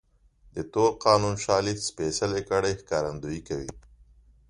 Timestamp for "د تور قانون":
0.55-1.35